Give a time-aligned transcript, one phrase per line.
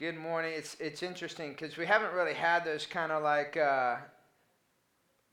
[0.00, 0.54] Good morning.
[0.56, 3.96] It's it's interesting because we haven't really had those kind of like uh,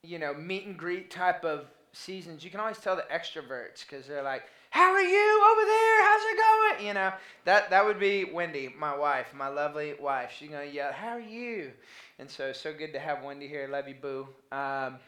[0.04, 2.43] you know meet and greet type of seasons.
[2.43, 6.04] You can always tell the extroverts because they're like, "How are you over there?
[6.04, 7.14] How's it going?" You know
[7.45, 10.33] that that would be Wendy, my wife, my lovely wife.
[10.38, 11.71] She's gonna yell, "How are you?"
[12.19, 13.69] And so so good to have Wendy here.
[13.69, 14.27] Love you, boo.
[14.52, 14.99] Um,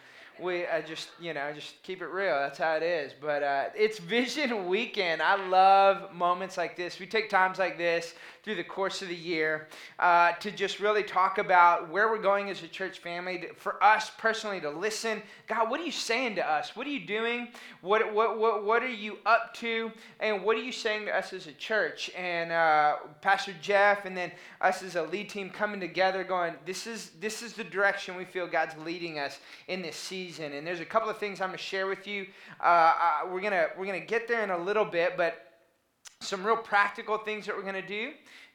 [0.42, 2.36] we I just you know just keep it real.
[2.36, 3.12] That's how it is.
[3.20, 5.22] But uh, it's Vision Weekend.
[5.22, 7.00] I love moments like this.
[7.00, 8.14] We take times like this
[8.50, 9.68] through the course of the year
[10.00, 13.38] uh, to just really talk about where we're going as a church family.
[13.38, 16.76] To, for us personally to listen, God, what are you saying to us?
[16.76, 17.50] What are you doing?
[17.82, 19.92] What what what what are you up to?
[20.20, 22.10] And what are you saying to us as a church?
[22.18, 26.88] And uh, Pastor Jeff, and then us as a lead team coming together, going, this
[26.88, 30.54] is this is the direction we feel God's leading us in this season.
[30.54, 32.26] And there's a couple of things I'm going to share with you.
[32.60, 35.49] Uh, we're gonna we're gonna get there in a little bit, but
[36.22, 38.12] some real practical things that we're going to do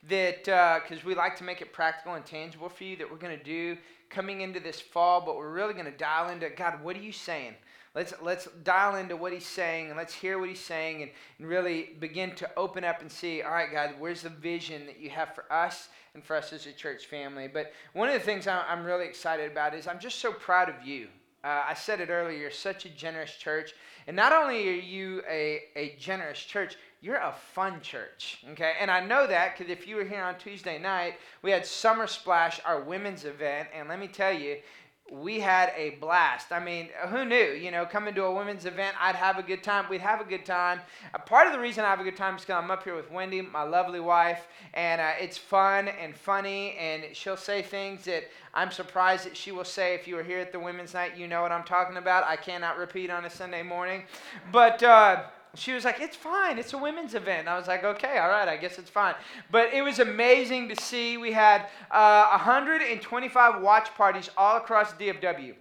[0.09, 3.17] that because uh, we like to make it practical and tangible for you that we're
[3.17, 3.77] going to do
[4.11, 7.13] coming into this fall but we're really going to dial into god what are you
[7.13, 7.55] saying?
[7.95, 11.49] Let's let's dial into what he's saying and let's hear what he's saying and, and
[11.49, 15.11] really begin to open up and see all right god where's the vision that you
[15.11, 17.49] have for us and for us as a church family?
[17.49, 20.87] But one of the things i'm really excited about is i'm just so proud of
[20.87, 21.09] you.
[21.45, 23.75] Uh, I said it earlier, you're such a generous church.
[24.07, 28.73] And not only are you a, a generous church, you're a fun church, okay?
[28.81, 32.07] And I know that because if you were here on Tuesday night, we had Summer
[32.07, 34.57] Splash, our women's event, and let me tell you,
[35.13, 36.51] we had a blast.
[36.51, 37.37] I mean, who knew?
[37.53, 39.85] You know, coming to a women's event, I'd have a good time.
[39.91, 40.81] We'd have a good time.
[41.13, 42.97] A part of the reason I have a good time is because I'm up here
[42.97, 48.07] with Wendy, my lovely wife, and uh, it's fun and funny, and she'll say things
[48.07, 48.25] that
[48.55, 49.95] I'm surprised that she will say.
[49.95, 52.25] If you were here at the women's night, you know what I'm talking about.
[52.25, 54.05] I cannot repeat on a Sunday morning,
[54.51, 54.83] but.
[54.83, 55.25] Uh,
[55.55, 56.59] she was like, It's fine.
[56.59, 57.49] It's a women's event.
[57.49, 59.15] I was like, Okay, all right, I guess it's fine.
[59.51, 61.17] But it was amazing to see.
[61.17, 65.55] We had uh, 125 watch parties all across DFW.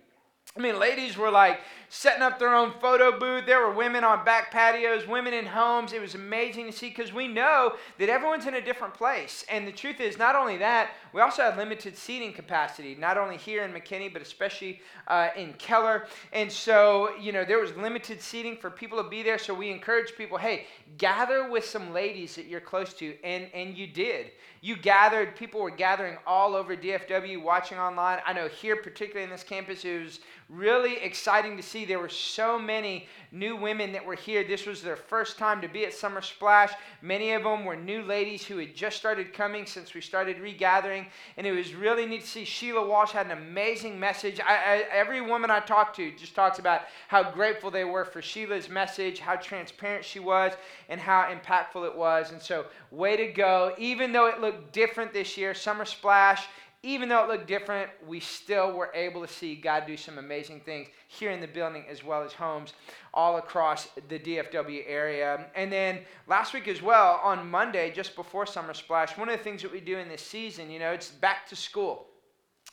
[0.56, 3.48] I mean, ladies were like setting up their own photo booth.
[3.48, 5.94] There were women on back patios, women in homes.
[5.94, 9.46] It was amazing to see because we know that everyone's in a different place.
[9.50, 13.36] And the truth is, not only that, we also had limited seating capacity, not only
[13.36, 16.06] here in McKinney, but especially uh, in Keller.
[16.34, 19.40] And so, you know, there was limited seating for people to be there.
[19.40, 20.68] So we encouraged people, hey,
[21.00, 23.16] gather with some ladies that you're close to.
[23.24, 24.32] And, and you did.
[24.62, 28.20] You gathered, people were gathering all over DFW, watching online.
[28.26, 30.20] I know here, particularly in this campus, it was
[30.56, 31.86] really exciting to see.
[31.86, 34.44] There were so many new women that were here.
[34.44, 36.72] This was their first time to be at Summer Splash.
[37.02, 41.08] Many of them were new ladies who had just started coming since we started regathering.
[41.38, 42.46] And it was really neat to see.
[42.46, 44.40] Sheila Walsh had an amazing message.
[44.40, 48.22] I, I, every woman I talked to just talks about how grateful they were for
[48.22, 50.54] Sheila's message, how transparent she was,
[50.90, 52.32] and how impactful it was.
[52.32, 53.74] And so, way to go.
[53.78, 56.48] Even though it looked different this year, Summer Splash
[56.86, 60.60] even though it looked different, we still were able to see God do some amazing
[60.60, 62.74] things here in the building as well as homes
[63.14, 65.46] all across the DFW area.
[65.56, 69.44] And then last week as well, on Monday, just before Summer Splash, one of the
[69.44, 72.08] things that we do in this season, you know, it's back to school.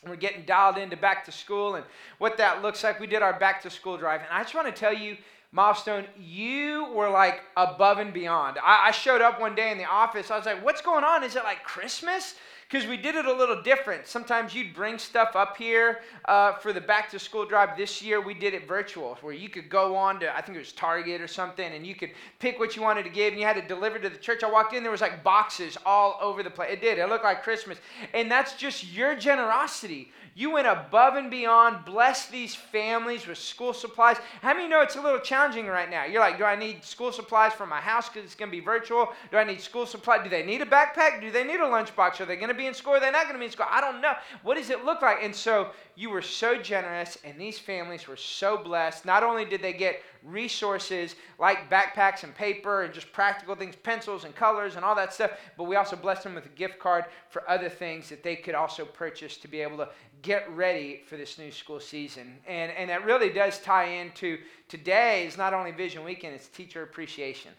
[0.04, 1.84] We're getting dialed into back to school and
[2.18, 2.98] what that looks like.
[2.98, 4.22] We did our back to school drive.
[4.22, 5.18] And I just want to tell you,
[5.52, 8.58] Milestone, you were like above and beyond.
[8.58, 10.32] I, I showed up one day in the office.
[10.32, 11.22] I was like, what's going on?
[11.22, 12.34] Is it like Christmas?
[12.70, 14.06] Because we did it a little different.
[14.06, 17.76] Sometimes you'd bring stuff up here uh, for the back to school drive.
[17.76, 20.60] This year we did it virtual, where you could go on to I think it
[20.60, 23.46] was Target or something, and you could pick what you wanted to give, and you
[23.46, 24.44] had to deliver to the church.
[24.44, 26.72] I walked in, there was like boxes all over the place.
[26.72, 26.98] It did.
[26.98, 27.78] It looked like Christmas,
[28.14, 30.12] and that's just your generosity.
[30.34, 34.16] You went above and beyond, blessed these families with school supplies.
[34.42, 36.04] How many know it's a little challenging right now?
[36.04, 38.64] You're like, do I need school supplies for my house because it's going to be
[38.64, 39.08] virtual?
[39.32, 40.20] Do I need school supplies?
[40.22, 41.20] Do they need a backpack?
[41.20, 42.20] Do they need a lunchbox?
[42.20, 42.94] Are they going to be in school?
[42.94, 43.66] Are not going to be in school?
[43.68, 44.12] I don't know.
[44.42, 45.18] What does it look like?
[45.22, 49.04] And so you were so generous, and these families were so blessed.
[49.04, 54.24] Not only did they get resources like backpacks and paper and just practical things, pencils
[54.24, 57.06] and colors and all that stuff, but we also blessed them with a gift card
[57.28, 59.88] for other things that they could also purchase to be able to
[60.22, 62.38] get ready for this new school season.
[62.46, 66.82] And, and that really does tie into today is not only Vision Weekend, it's teacher
[66.82, 67.52] appreciation.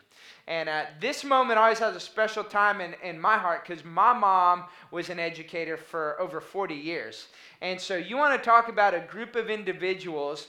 [0.47, 4.13] And uh, this moment always has a special time in, in my heart because my
[4.13, 7.27] mom was an educator for over 40 years.
[7.61, 10.47] And so you want to talk about a group of individuals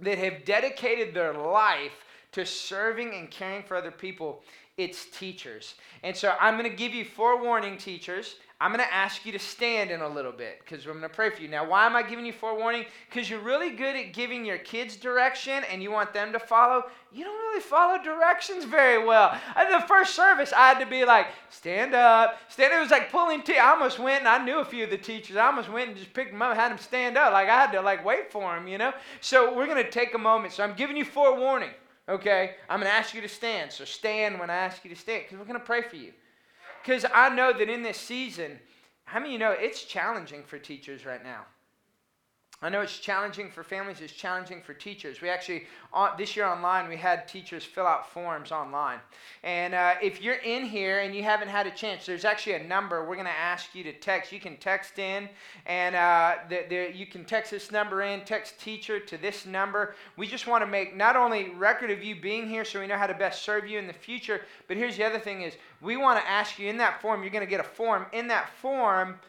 [0.00, 4.42] that have dedicated their life to serving and caring for other people.
[4.76, 5.74] it's teachers.
[6.02, 8.36] And so I'm going to give you forewarning, teachers.
[8.58, 11.10] I'm going to ask you to stand in a little bit because I'm going to
[11.10, 11.48] pray for you.
[11.48, 12.86] Now, why am I giving you forewarning?
[13.06, 16.84] Because you're really good at giving your kids direction and you want them to follow.
[17.12, 19.38] You don't really follow directions very well.
[19.54, 22.38] At the first service, I had to be like, stand up.
[22.48, 22.78] Stand up.
[22.78, 23.58] It was like pulling teeth.
[23.60, 25.36] I almost went and I knew a few of the teachers.
[25.36, 27.34] I almost went and just picked them up had them stand up.
[27.34, 28.94] Like I had to like wait for them, you know?
[29.20, 30.54] So we're going to take a moment.
[30.54, 31.72] So I'm giving you forewarning,
[32.08, 32.54] okay?
[32.70, 33.70] I'm going to ask you to stand.
[33.70, 36.14] So stand when I ask you to stand because we're going to pray for you.
[36.86, 38.60] Because I know that in this season,
[39.06, 41.46] how many you know it's challenging for teachers right now?
[42.62, 45.20] I know it's challenging for families, it's challenging for teachers.
[45.20, 45.64] We actually,
[46.16, 48.98] this year online, we had teachers fill out forms online.
[49.44, 52.64] And uh, if you're in here and you haven't had a chance, there's actually a
[52.64, 54.32] number we're going to ask you to text.
[54.32, 55.28] You can text in,
[55.66, 59.94] and uh, the, the, you can text this number in, text teacher to this number.
[60.16, 62.96] We just want to make not only record of you being here so we know
[62.96, 65.98] how to best serve you in the future, but here's the other thing is we
[65.98, 68.06] want to ask you in that form, you're going to get a form.
[68.14, 69.20] In that form,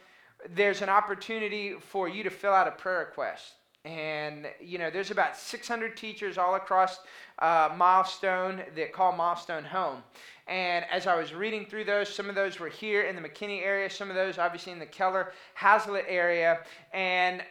[0.50, 3.54] there's an opportunity for you to fill out a prayer request.
[3.86, 7.00] And, you know, there's about 600 teachers all across
[7.39, 10.04] uh, Milestone that call Milestone home.
[10.48, 13.63] And as I was reading through those, some of those were here in the McKinney
[13.63, 16.60] area, some of those obviously in the Keller Haslet area.
[16.94, 17.42] And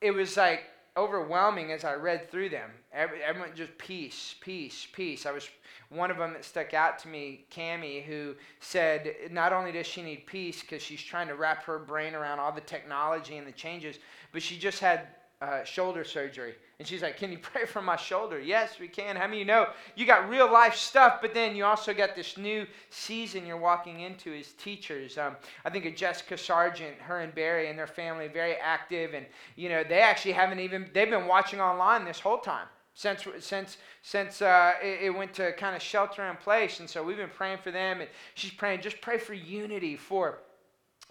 [0.00, 0.64] it was like
[0.98, 2.70] overwhelming as I read through them.
[2.92, 5.26] Everyone just peace, peace, peace.
[5.26, 5.48] I was
[5.90, 10.02] one of them that stuck out to me, Cami, who said not only does she
[10.02, 13.52] need peace because she's trying to wrap her brain around all the technology and the
[13.52, 13.98] changes,
[14.32, 15.06] but she just had
[15.40, 16.54] uh, shoulder surgery.
[16.78, 18.40] And she's like, Can you pray for my shoulder?
[18.40, 19.16] Yes, we can.
[19.16, 22.36] How many you know you got real life stuff, but then you also got this
[22.36, 25.18] new season you're walking into as teachers?
[25.18, 29.14] Um, I think of Jessica Sargent, her and Barry and their family, very active.
[29.14, 29.26] And,
[29.56, 33.76] you know, they actually haven't even, they've been watching online this whole time since since
[34.02, 37.28] since uh, it, it, went to kind of shelter in place, and so we've been
[37.28, 38.00] praying for them.
[38.00, 40.40] And she's praying, just pray for unity for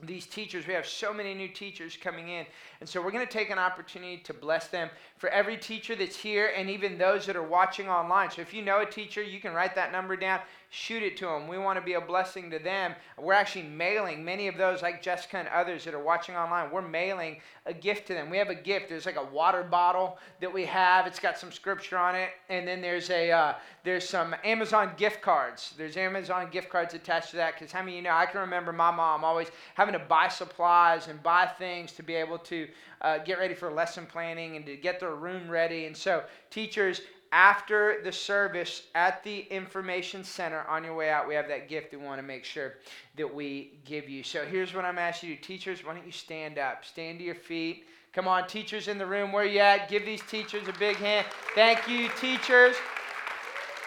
[0.04, 0.68] these teachers.
[0.68, 2.46] We have so many new teachers coming in,
[2.80, 6.16] and so we're going to take an opportunity to bless them for every teacher that's
[6.16, 8.30] here, and even those that are watching online.
[8.30, 11.26] So if you know a teacher, you can write that number down shoot it to
[11.26, 11.48] them.
[11.48, 12.94] We want to be a blessing to them.
[13.18, 16.82] We're actually mailing many of those, like Jessica and others that are watching online, we're
[16.82, 18.30] mailing a gift to them.
[18.30, 18.90] We have a gift.
[18.90, 21.08] There's like a water bottle that we have.
[21.08, 23.54] It's got some scripture on it, and then there's a uh,
[23.84, 25.74] there's some Amazon gift cards.
[25.78, 27.54] There's Amazon gift cards attached to that.
[27.54, 28.12] Because how many you know?
[28.12, 32.16] I can remember my mom always having to buy supplies and buy things to be
[32.16, 32.68] able to
[33.02, 35.86] uh, get ready for lesson planning and to get their room ready.
[35.86, 37.02] And so teachers
[37.32, 41.92] after the service at the information center on your way out, we have that gift
[41.92, 42.76] we want to make sure
[43.16, 44.24] that we give you.
[44.24, 45.84] So here's what I'm asking you, teachers.
[45.84, 46.86] Why don't you stand up?
[46.86, 47.86] Stand to your feet.
[48.14, 49.90] Come on, teachers in the room, where you at?
[49.90, 51.26] Give these teachers a big hand.
[51.54, 52.76] Thank you, teachers.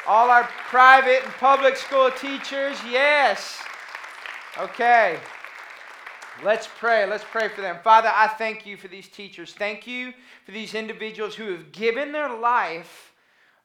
[0.07, 3.61] All our private and public school teachers, yes.
[4.59, 5.19] Okay.
[6.43, 7.07] Let's pray.
[7.07, 7.79] Let's pray for them.
[7.85, 9.53] Father, I thank you for these teachers.
[9.53, 10.13] Thank you
[10.47, 13.10] for these individuals who have given their life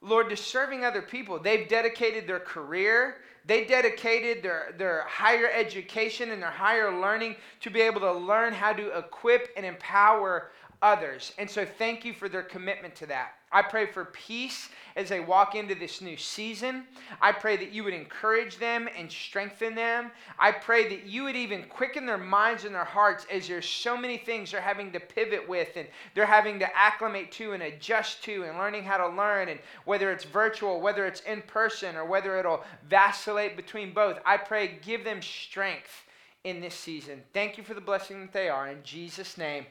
[0.05, 1.39] Lord, to serving other people.
[1.39, 7.69] They've dedicated their career, they dedicated their, their higher education and their higher learning to
[7.69, 11.33] be able to learn how to equip and empower others.
[11.37, 13.33] And so, thank you for their commitment to that.
[13.55, 14.67] I pray for peace
[14.97, 16.83] as they walk into this new season.
[17.21, 20.11] I pray that you would encourage them and strengthen them.
[20.37, 23.95] I pray that you would even quicken their minds and their hearts as there's so
[23.95, 28.21] many things they're having to pivot with and they're having to acclimate to and adjust
[28.25, 29.47] to and learning how to learn.
[29.47, 34.35] And whether it's virtual, whether it's in person, or whether it'll vacillate between both, I
[34.35, 36.03] pray give them strength
[36.43, 37.24] in this season.
[37.33, 38.67] Thank you for the blessing that they are.
[38.67, 39.65] In Jesus' name,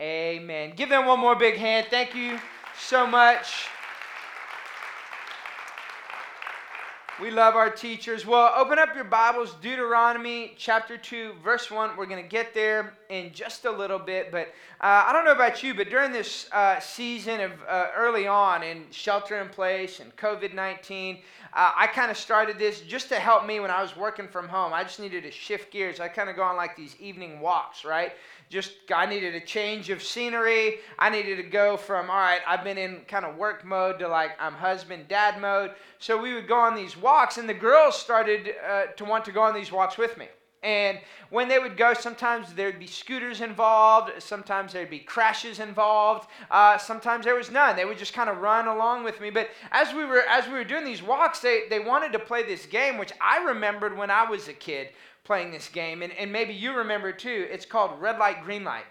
[0.00, 0.72] amen.
[0.76, 1.86] Give them one more big hand.
[1.90, 2.38] Thank you
[2.78, 3.66] so much.
[7.20, 8.26] We love our teachers.
[8.26, 11.96] Well, open up your Bibles, Deuteronomy chapter 2, verse 1.
[11.96, 14.30] We're going to get there in just a little bit.
[14.30, 14.48] But
[14.80, 18.62] uh, I don't know about you, but during this uh, season of uh, early on
[18.62, 21.18] in shelter in place and COVID 19,
[21.52, 24.48] uh, I kind of started this just to help me when I was working from
[24.48, 24.72] home.
[24.72, 26.00] I just needed to shift gears.
[26.00, 28.12] I kind of go on like these evening walks, right?
[28.48, 30.78] just I needed a change of scenery.
[30.98, 34.08] I needed to go from all right, I've been in kind of work mode to
[34.08, 35.72] like I'm husband dad mode.
[35.98, 39.32] So we would go on these walks, and the girls started uh, to want to
[39.32, 40.28] go on these walks with me.
[40.62, 40.98] And
[41.30, 46.78] when they would go, sometimes there'd be scooters involved, sometimes there'd be crashes involved, uh,
[46.78, 47.76] sometimes there was none.
[47.76, 49.30] They would just kind of run along with me.
[49.30, 52.42] But as we were as we were doing these walks, they, they wanted to play
[52.42, 54.88] this game, which I remembered when I was a kid
[55.24, 57.46] playing this game, and, and maybe you remember too.
[57.50, 58.84] It's called Red Light, Green Light.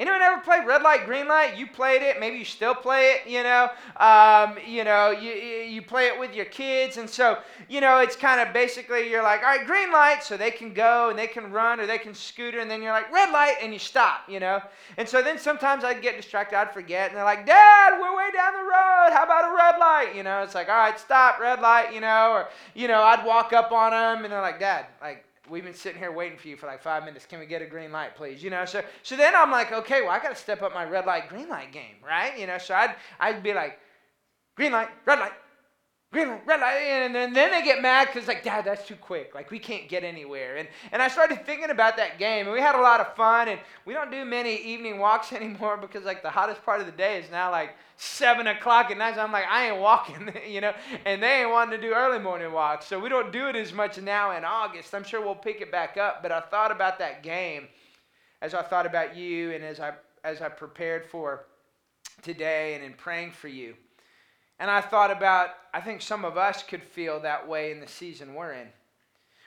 [0.00, 1.58] Anyone ever played red light, green light?
[1.58, 2.18] You played it.
[2.18, 3.30] Maybe you still play it.
[3.30, 7.36] You know, um, you know, you you play it with your kids, and so
[7.68, 10.72] you know, it's kind of basically you're like, all right, green light, so they can
[10.72, 13.56] go and they can run or they can scooter, and then you're like red light,
[13.60, 14.22] and you stop.
[14.26, 14.62] You know,
[14.96, 18.30] and so then sometimes I'd get distracted, I'd forget, and they're like, Dad, we're way
[18.32, 19.10] down the road.
[19.12, 20.16] How about a red light?
[20.16, 21.92] You know, it's like, all right, stop, red light.
[21.92, 25.26] You know, or you know, I'd walk up on them, and they're like, Dad, like
[25.50, 27.26] we've been sitting here waiting for you for like five minutes.
[27.26, 28.42] Can we get a green light, please?
[28.42, 30.84] You know, so so then I'm like, okay, well I got to step up my
[30.84, 32.38] red light, green light game, right?
[32.38, 33.78] You know, so I'd I'd be like,
[34.56, 35.32] green light, red light,
[36.12, 39.32] and then, then they get mad because like, Dad, that's too quick.
[39.34, 40.56] Like we can't get anywhere.
[40.56, 43.48] And and I started thinking about that game, and we had a lot of fun.
[43.48, 46.92] And we don't do many evening walks anymore because like the hottest part of the
[46.92, 49.14] day is now like seven o'clock at night.
[49.14, 50.72] So I'm like, I ain't walking, you know,
[51.04, 52.86] and they ain't wanting to do early morning walks.
[52.86, 54.94] So we don't do it as much now in August.
[54.94, 56.22] I'm sure we'll pick it back up.
[56.22, 57.68] But I thought about that game
[58.42, 59.92] as I thought about you and as I
[60.24, 61.46] as I prepared for
[62.22, 63.74] today and in praying for you.
[64.60, 67.88] And I thought about, I think some of us could feel that way in the
[67.88, 68.68] season we're in.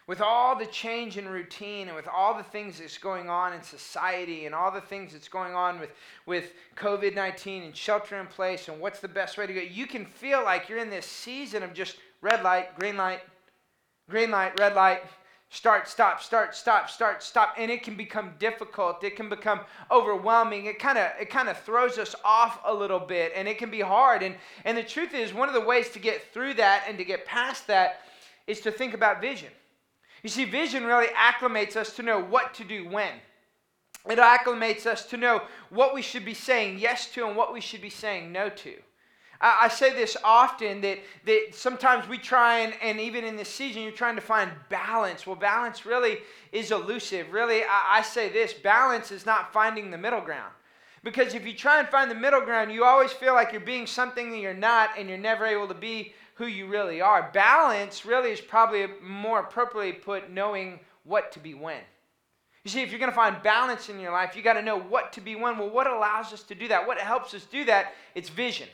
[0.07, 3.61] With all the change in routine and with all the things that's going on in
[3.61, 5.91] society and all the things that's going on with,
[6.25, 9.85] with COVID 19 and shelter in place and what's the best way to go, you
[9.85, 13.21] can feel like you're in this season of just red light, green light,
[14.09, 15.03] green light, red light,
[15.53, 19.03] start, stop, start, stop, start, stop, and it can become difficult.
[19.03, 20.65] It can become overwhelming.
[20.65, 23.69] It kind of it kind of throws us off a little bit, and it can
[23.69, 24.23] be hard.
[24.23, 27.05] And and the truth is, one of the ways to get through that and to
[27.05, 28.01] get past that
[28.47, 29.49] is to think about vision.
[30.23, 33.13] You see, vision really acclimates us to know what to do when.
[34.09, 37.61] It acclimates us to know what we should be saying yes to and what we
[37.61, 38.73] should be saying no to.
[39.43, 43.49] I, I say this often that, that sometimes we try and, and even in this
[43.49, 45.27] season, you're trying to find balance.
[45.27, 46.19] Well, balance really
[46.51, 47.31] is elusive.
[47.31, 50.53] Really, I, I say this balance is not finding the middle ground.
[51.03, 53.85] Because if you try and find the middle ground, you always feel like you're being
[53.85, 57.29] something that you're not, and you're never able to be who you really are.
[57.33, 61.81] Balance really is probably more appropriately put knowing what to be when.
[62.63, 64.79] You see, if you're going to find balance in your life, you got to know
[64.79, 65.57] what to be when.
[65.57, 66.87] Well, what allows us to do that?
[66.87, 67.93] What helps us do that?
[68.15, 68.69] It's vision.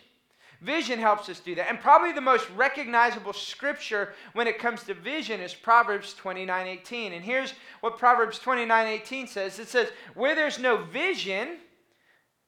[0.62, 1.70] Vision helps us do that.
[1.70, 7.14] And probably the most recognizable scripture when it comes to vision is Proverbs 29:18.
[7.14, 9.58] And here's what Proverbs 29:18 says.
[9.58, 11.62] It says, "Where there's no vision,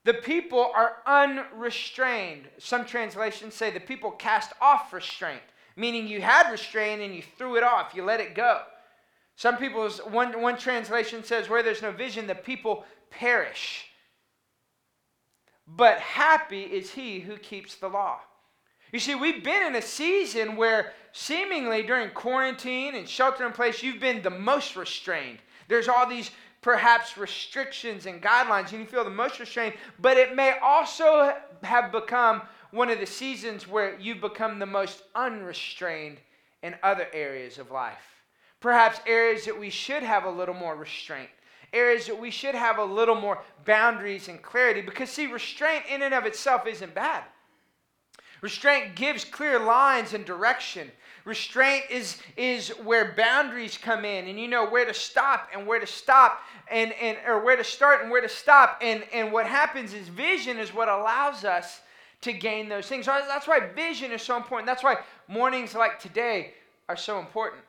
[0.03, 5.43] the people are unrestrained." Some translations say the people cast off restraint,
[5.77, 8.65] meaning you had restraint and you threw it off, you let it go.
[9.37, 13.90] Some people's one, one translation says, "Where there's no vision, the people perish."
[15.75, 18.19] But happy is he who keeps the law.
[18.91, 23.81] You see, we've been in a season where seemingly during quarantine and shelter in place,
[23.81, 25.39] you've been the most restrained.
[25.69, 30.35] There's all these perhaps restrictions and guidelines, and you feel the most restrained, but it
[30.35, 36.17] may also have become one of the seasons where you've become the most unrestrained
[36.61, 38.23] in other areas of life.
[38.59, 41.29] Perhaps areas that we should have a little more restraint
[41.73, 46.01] areas that we should have a little more boundaries and clarity because, see, restraint in
[46.01, 47.23] and of itself isn't bad.
[48.41, 50.91] Restraint gives clear lines and direction.
[51.25, 55.79] Restraint is, is where boundaries come in and you know where to stop and where
[55.79, 58.79] to stop and, and or where to start and where to stop.
[58.81, 61.81] And, and what happens is vision is what allows us
[62.21, 63.05] to gain those things.
[63.05, 64.65] So That's why vision is so important.
[64.65, 64.97] That's why
[65.27, 66.53] mornings like today
[66.89, 67.61] are so important.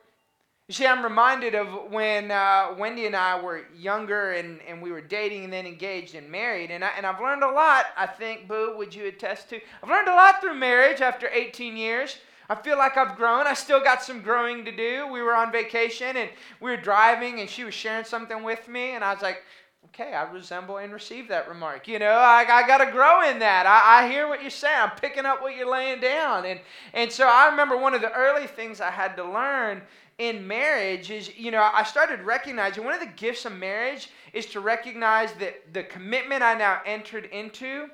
[0.70, 5.00] See, I'm reminded of when uh, Wendy and I were younger and, and we were
[5.00, 6.70] dating and then engaged and married.
[6.70, 9.60] And, I, and I've learned a lot, I think, Boo, would you attest to?
[9.82, 12.16] I've learned a lot through marriage after 18 years.
[12.48, 13.46] I feel like I've grown.
[13.46, 15.08] I still got some growing to do.
[15.08, 18.94] We were on vacation and we were driving and she was sharing something with me.
[18.94, 19.42] And I was like,
[19.86, 21.88] okay, I resemble and receive that remark.
[21.88, 23.66] You know, I, I got to grow in that.
[23.66, 24.80] I, I hear what you're saying.
[24.80, 26.46] I'm picking up what you're laying down.
[26.46, 26.60] And,
[26.94, 29.82] and so I remember one of the early things I had to learn
[30.18, 34.46] in marriage is, you know, I started recognizing one of the gifts of marriage is
[34.46, 37.88] to recognize that the commitment I now entered into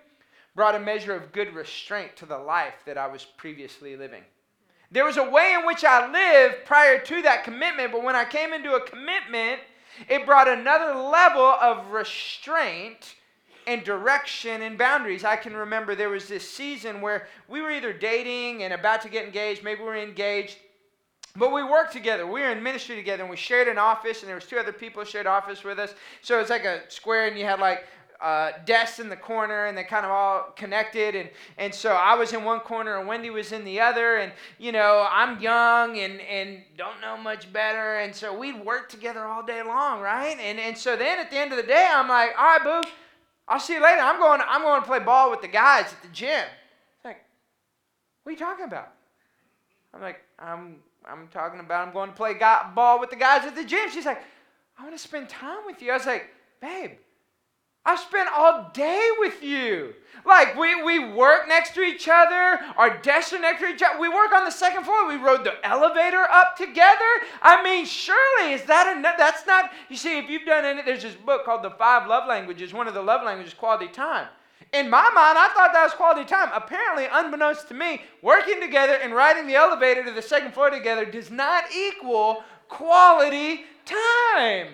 [0.55, 4.23] brought a measure of good restraint to the life that I was previously living.
[4.91, 8.25] There was a way in which I lived prior to that commitment, but when I
[8.25, 9.61] came into a commitment,
[10.09, 13.15] it brought another level of restraint
[13.67, 15.25] and direction and boundaries.
[15.25, 19.11] I can remember there was this season where we were either dating and about to
[19.11, 20.57] get engaged, maybe we were engaged,
[21.39, 22.27] but we worked together.
[22.27, 24.73] We were in ministry together, and we shared an office, and there was two other
[24.73, 25.95] people who shared office with us.
[26.23, 27.87] So it's like a square, and you had like
[28.21, 31.15] uh, desks in the corner, and they kind of all connected.
[31.15, 34.17] And, and so I was in one corner, and Wendy was in the other.
[34.17, 37.99] And, you know, I'm young and, and don't know much better.
[37.99, 40.37] And so we'd work together all day long, right?
[40.41, 42.91] And, and so then at the end of the day, I'm like, all right, boo,
[43.47, 44.01] I'll see you later.
[44.01, 46.45] I'm going, I'm going to play ball with the guys at the gym.
[46.97, 47.25] It's like,
[48.25, 48.93] what are you talking about?
[49.95, 50.77] I'm like, I'm,
[51.09, 52.35] I'm talking about I'm going to play
[52.75, 53.91] ball with the guys at the gym.
[53.91, 54.23] She's like,
[54.79, 55.91] I want to spend time with you.
[55.91, 56.27] I was like,
[56.61, 56.93] babe,
[57.85, 59.95] I've spent all day with you.
[60.27, 63.99] Like, we, we work next to each other, our desks are next to each other.
[63.99, 65.09] We work on the second floor.
[65.09, 67.05] We rode the elevator up together.
[67.41, 69.15] I mean, surely, is that enough?
[69.17, 72.29] That's not, you see, if you've done any, there's this book called The Five Love
[72.29, 72.75] Languages.
[72.75, 74.29] One of the love languages is quality time.
[74.73, 76.51] In my mind, I thought that was quality time.
[76.53, 81.07] Apparently, unbeknownst to me, working together and riding the elevator to the second floor together
[81.07, 84.69] does not equal quality time.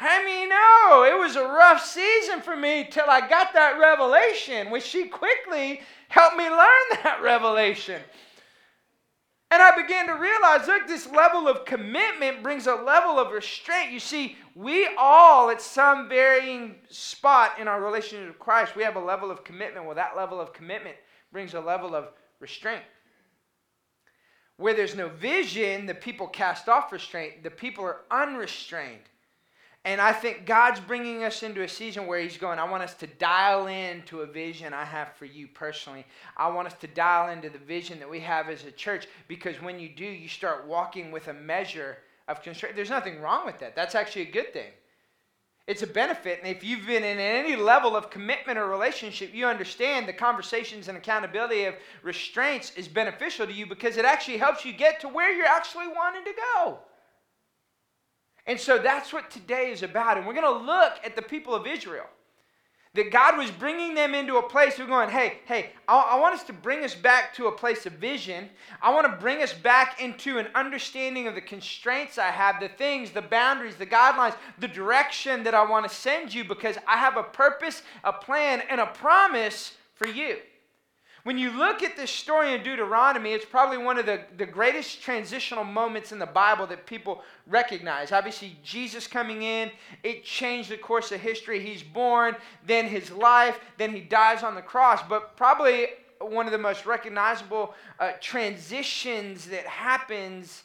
[0.00, 4.70] I mean, no, it was a rough season for me till I got that revelation,
[4.70, 6.58] which she quickly helped me learn
[7.04, 8.02] that revelation.
[9.54, 13.92] And I began to realize look, this level of commitment brings a level of restraint.
[13.92, 18.96] You see, we all, at some varying spot in our relationship with Christ, we have
[18.96, 19.86] a level of commitment.
[19.86, 20.96] Well, that level of commitment
[21.30, 22.08] brings a level of
[22.40, 22.82] restraint.
[24.56, 29.08] Where there's no vision, the people cast off restraint, the people are unrestrained.
[29.84, 32.94] And I think God's bringing us into a season where He's going, I want us
[32.94, 36.06] to dial in to a vision I have for you personally.
[36.36, 39.60] I want us to dial into the vision that we have as a church because
[39.60, 41.98] when you do, you start walking with a measure
[42.28, 42.76] of constraint.
[42.76, 43.76] There's nothing wrong with that.
[43.76, 44.70] That's actually a good thing.
[45.66, 46.40] It's a benefit.
[46.42, 50.88] And if you've been in any level of commitment or relationship, you understand the conversations
[50.88, 55.08] and accountability of restraints is beneficial to you because it actually helps you get to
[55.08, 56.78] where you're actually wanting to go.
[58.46, 60.18] And so that's what today is about.
[60.18, 62.06] And we're going to look at the people of Israel.
[62.94, 66.36] That God was bringing them into a place We're going, hey, hey, I, I, want
[66.36, 68.48] us to bring us back to a place of vision.
[68.80, 72.68] I want to bring us back into an understanding of the constraints I have, the
[72.68, 76.96] things, the boundaries, the guidelines, the direction that I want to send you because I
[76.96, 80.36] have a purpose, a plan, and a promise for you.
[81.24, 85.00] When you look at this story in Deuteronomy, it's probably one of the, the greatest
[85.00, 88.12] transitional moments in the Bible that people recognize.
[88.12, 89.70] Obviously, Jesus coming in,
[90.02, 91.60] it changed the course of history.
[91.60, 95.00] He's born, then his life, then he dies on the cross.
[95.08, 95.86] But probably
[96.20, 100.64] one of the most recognizable uh, transitions that happens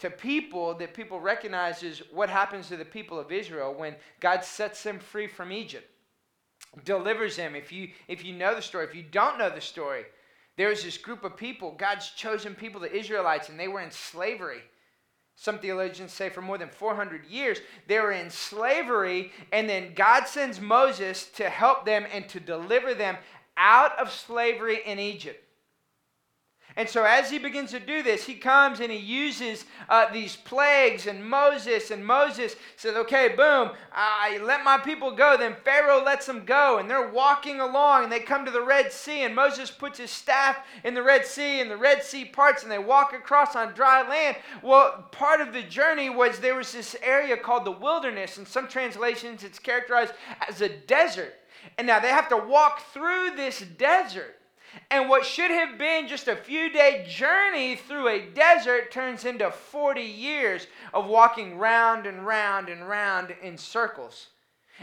[0.00, 4.44] to people that people recognize is what happens to the people of Israel when God
[4.44, 5.88] sets them free from Egypt
[6.84, 7.54] delivers them.
[7.54, 10.04] If you if you know the story, if you don't know the story,
[10.56, 14.62] there's this group of people, God's chosen people, the Israelites, and they were in slavery.
[15.34, 20.26] Some theologians say for more than 400 years they were in slavery, and then God
[20.26, 23.16] sends Moses to help them and to deliver them
[23.56, 25.42] out of slavery in Egypt.
[26.76, 30.36] And so, as he begins to do this, he comes and he uses uh, these
[30.36, 31.90] plagues and Moses.
[31.90, 35.36] And Moses says, Okay, boom, I let my people go.
[35.36, 36.78] Then Pharaoh lets them go.
[36.78, 39.24] And they're walking along and they come to the Red Sea.
[39.24, 42.72] And Moses puts his staff in the Red Sea and the Red Sea parts and
[42.72, 44.36] they walk across on dry land.
[44.62, 48.38] Well, part of the journey was there was this area called the wilderness.
[48.38, 50.14] In some translations, it's characterized
[50.48, 51.34] as a desert.
[51.78, 54.36] And now they have to walk through this desert.
[54.90, 59.50] And what should have been just a few day journey through a desert turns into
[59.50, 64.28] 40 years of walking round and round and round in circles.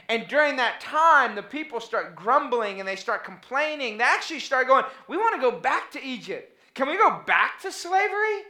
[0.07, 3.97] And during that time, the people start grumbling and they start complaining.
[3.97, 6.57] They actually start going, We want to go back to Egypt.
[6.73, 8.43] Can we go back to slavery?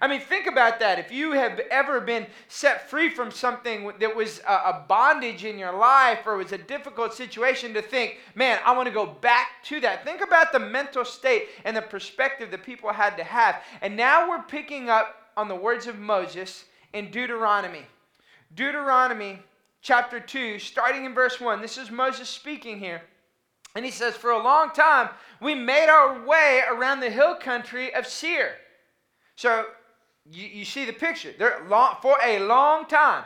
[0.00, 0.98] I mean, think about that.
[0.98, 5.72] If you have ever been set free from something that was a, bondage in your
[5.72, 9.80] life or was a difficult situation, to think, man, I want to go back to
[9.80, 10.04] that.
[10.04, 13.62] Think about the mental state and the perspective that people had to have.
[13.82, 17.82] And now we're picking up on the words of Moses in Deuteronomy.
[18.54, 19.40] Deuteronomy
[19.82, 21.60] chapter 2, starting in verse 1.
[21.60, 23.02] This is Moses speaking here.
[23.74, 27.94] And he says, For a long time, we made our way around the hill country
[27.94, 28.54] of Seir.
[29.36, 29.66] So
[30.30, 31.32] you, you see the picture.
[31.38, 33.24] They're long, for a long time.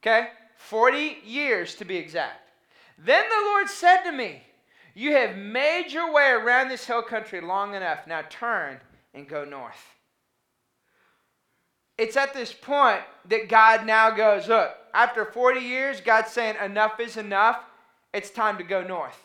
[0.00, 0.28] Okay?
[0.56, 2.50] 40 years to be exact.
[2.98, 4.42] Then the Lord said to me,
[4.94, 8.06] You have made your way around this hill country long enough.
[8.06, 8.80] Now turn
[9.14, 9.94] and go north.
[11.96, 17.00] It's at this point that God now goes, Look, after 40 years, God's saying, Enough
[17.00, 17.60] is enough.
[18.12, 19.18] It's time to go north.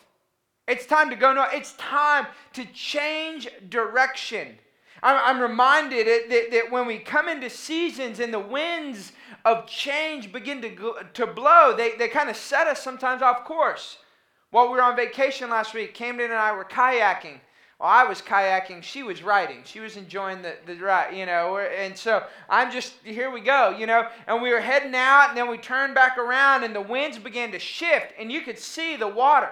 [0.68, 1.50] It's time to go north.
[1.54, 4.60] It's time to change direction.
[5.04, 9.12] I'm, reminded that, that when we come into seasons and the winds
[9.44, 13.98] of change begin to, to blow, they, they kind of set us sometimes off course.
[14.52, 17.40] While we were on vacation last week, Camden and I were kayaking
[17.80, 19.64] Well, I was kayaking, she was riding.
[19.66, 21.58] She was enjoying the, the ride, you know.
[21.58, 24.08] And so I'm just, here we go, you know.
[24.26, 27.52] And we were heading out, and then we turned back around, and the winds began
[27.52, 29.50] to shift, and you could see the water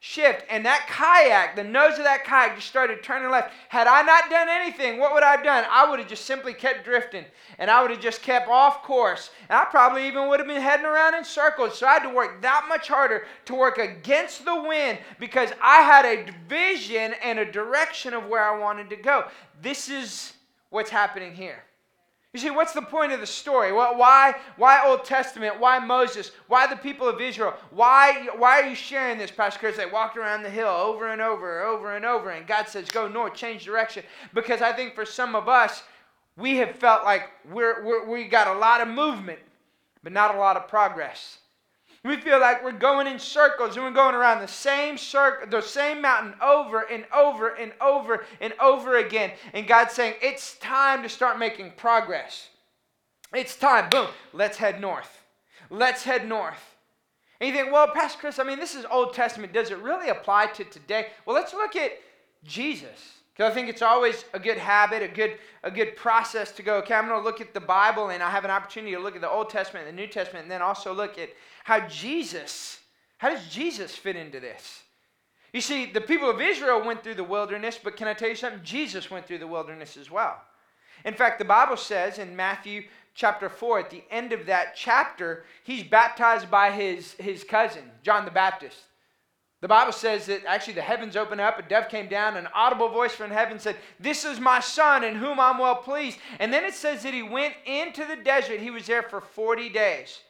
[0.00, 0.44] shift.
[0.48, 3.52] And that kayak, the nose of that kayak just started turning left.
[3.68, 5.64] Had I not done anything, what would I have done?
[5.70, 7.26] I would have just simply kept drifting
[7.58, 9.30] and I would have just kept off course.
[9.48, 11.78] And I probably even would have been heading around in circles.
[11.78, 15.82] So I had to work that much harder to work against the wind because I
[15.82, 19.26] had a vision and a direction of where I wanted to go.
[19.60, 20.32] This is
[20.70, 21.62] what's happening here.
[22.32, 23.72] You see, what's the point of the story?
[23.72, 25.58] Why, why Old Testament?
[25.58, 26.30] Why Moses?
[26.46, 27.54] Why the people of Israel?
[27.70, 29.76] Why, why are you sharing this, Pastor Chris?
[29.76, 33.08] They walked around the hill over and over, over and over, and God says, go
[33.08, 34.04] north, change direction.
[34.32, 35.82] Because I think for some of us,
[36.36, 39.40] we have felt like we're, we're, we got a lot of movement,
[40.04, 41.39] but not a lot of progress.
[42.02, 45.60] We feel like we're going in circles and we're going around the same circle, the
[45.60, 49.32] same mountain over and over and over and over again.
[49.52, 52.48] And God's saying, it's time to start making progress.
[53.34, 53.90] It's time.
[53.90, 54.08] Boom.
[54.32, 55.24] Let's head north.
[55.68, 56.76] Let's head north.
[57.38, 59.52] And you think, well, Pastor Chris, I mean, this is Old Testament.
[59.52, 61.08] Does it really apply to today?
[61.26, 61.92] Well, let's look at
[62.44, 63.19] Jesus.
[63.40, 66.74] Because I think it's always a good habit, a good, a good process to go,
[66.80, 69.14] okay, I'm going to look at the Bible and I have an opportunity to look
[69.14, 71.30] at the Old Testament and the New Testament and then also look at
[71.64, 72.80] how Jesus,
[73.16, 74.82] how does Jesus fit into this?
[75.54, 78.34] You see, the people of Israel went through the wilderness, but can I tell you
[78.34, 78.60] something?
[78.62, 80.36] Jesus went through the wilderness as well.
[81.06, 82.82] In fact, the Bible says in Matthew
[83.14, 88.26] chapter 4, at the end of that chapter, he's baptized by his, his cousin, John
[88.26, 88.80] the Baptist.
[89.60, 92.88] The Bible says that actually the heavens opened up, a dove came down, an audible
[92.88, 96.18] voice from heaven said, This is my son in whom I'm well pleased.
[96.38, 98.60] And then it says that he went into the desert.
[98.60, 100.20] He was there for 40 days.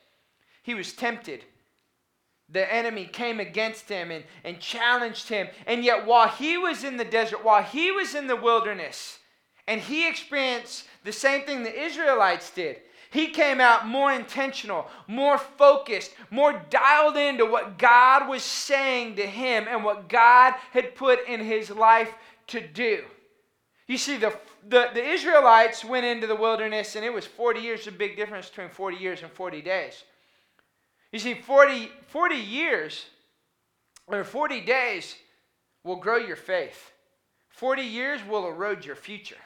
[0.62, 1.45] He was tempted.
[2.49, 5.47] The enemy came against him and, and challenged him.
[5.64, 9.21] And yet, while he was in the desert, while he was in the wilderness,
[9.69, 15.37] and he experienced the same thing the Israelites did, he came out more intentional, more
[15.37, 21.27] focused, more dialed into what God was saying to him and what God had put
[21.27, 22.12] in his life
[22.49, 23.03] to do.
[23.88, 24.33] You see, the,
[24.68, 28.49] the, the Israelites went into the wilderness, and it was 40 years, a big difference
[28.49, 30.05] between 40 years and 40 days.
[31.11, 33.07] You see, 40, 40 years
[34.07, 35.16] or 40 days
[35.83, 36.92] will grow your faith,
[37.49, 39.37] 40 years will erode your future.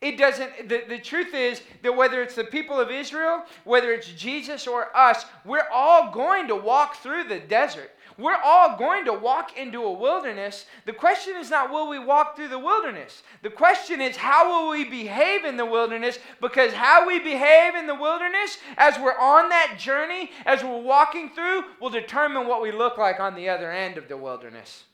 [0.00, 4.10] It doesn't, the, the truth is that whether it's the people of Israel, whether it's
[4.12, 7.90] Jesus or us, we're all going to walk through the desert.
[8.16, 10.64] We're all going to walk into a wilderness.
[10.86, 13.22] The question is not will we walk through the wilderness?
[13.42, 16.18] The question is how will we behave in the wilderness?
[16.40, 21.30] Because how we behave in the wilderness as we're on that journey, as we're walking
[21.30, 24.84] through, will determine what we look like on the other end of the wilderness.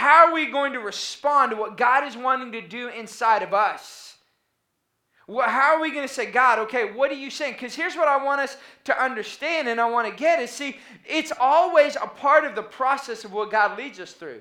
[0.00, 3.52] How are we going to respond to what God is wanting to do inside of
[3.52, 4.16] us?
[5.28, 7.52] How are we going to say, God, okay, what are you saying?
[7.52, 10.78] Because here's what I want us to understand and I want to get is see,
[11.06, 14.40] it's always a part of the process of what God leads us through.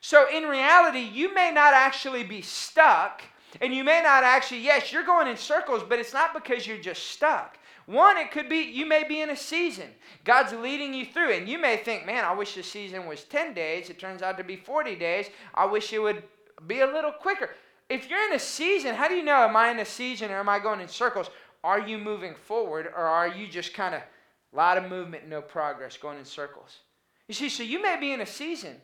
[0.00, 3.20] So in reality, you may not actually be stuck,
[3.60, 6.78] and you may not actually, yes, you're going in circles, but it's not because you're
[6.78, 7.58] just stuck.
[7.88, 9.88] One, it could be you may be in a season.
[10.22, 13.54] God's leading you through, and you may think, man, I wish the season was 10
[13.54, 13.88] days.
[13.88, 15.30] It turns out to be 40 days.
[15.54, 16.22] I wish it would
[16.66, 17.48] be a little quicker.
[17.88, 20.34] If you're in a season, how do you know, am I in a season or
[20.34, 21.30] am I going in circles?
[21.64, 25.40] Are you moving forward or are you just kind of a lot of movement, no
[25.40, 26.80] progress, going in circles?
[27.26, 28.76] You see, so you may be in a season.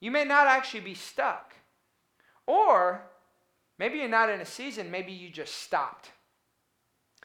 [0.00, 1.54] You may not actually be stuck.
[2.46, 3.00] Or
[3.78, 6.10] maybe you're not in a season, maybe you just stopped.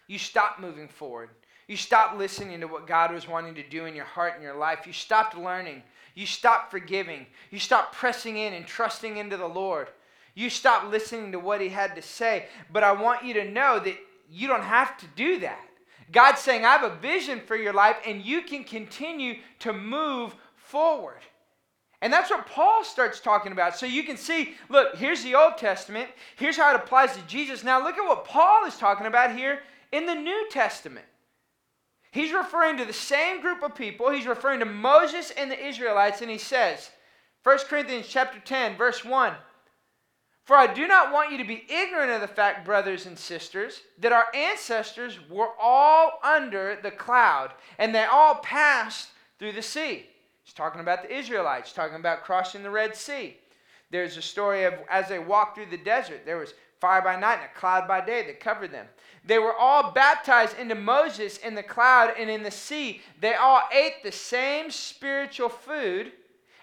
[0.08, 1.30] You stopped moving forward.
[1.68, 4.56] You stopped listening to what God was wanting to do in your heart and your
[4.56, 4.88] life.
[4.88, 5.84] You stopped learning.
[6.16, 7.26] You stopped forgiving.
[7.52, 9.90] You stopped pressing in and trusting into the Lord.
[10.34, 12.46] You stopped listening to what He had to say.
[12.72, 13.98] But I want you to know that
[14.30, 15.64] you don't have to do that.
[16.12, 20.34] God's saying, I have a vision for your life, and you can continue to move
[20.56, 21.20] forward.
[22.02, 23.76] And that's what Paul starts talking about.
[23.76, 26.08] So you can see, look, here's the Old Testament.
[26.38, 27.64] Here's how it applies to Jesus.
[27.64, 29.60] Now look at what Paul is talking about here
[29.92, 31.06] in the New Testament.
[32.12, 34.10] He's referring to the same group of people.
[34.10, 36.90] He's referring to Moses and the Israelites, and he says,
[37.44, 39.34] 1 Corinthians chapter 10, verse 1.
[40.46, 43.82] For I do not want you to be ignorant of the fact, brothers and sisters,
[44.00, 50.06] that our ancestors were all under the cloud, and they all passed through the sea.
[50.44, 53.36] He's talking about the Israelites, talking about crossing the Red Sea.
[53.92, 57.40] There's a story of as they walked through the desert, there was fire by night
[57.40, 58.88] and a cloud by day that covered them.
[59.28, 63.02] They were all baptized into Moses in the cloud and in the sea.
[63.20, 66.14] They all ate the same spiritual food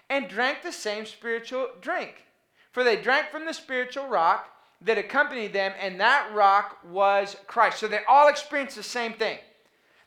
[0.09, 2.25] and drank the same spiritual drink.
[2.71, 4.49] For they drank from the spiritual rock
[4.81, 7.79] that accompanied them, and that rock was Christ.
[7.79, 9.37] So they all experienced the same thing.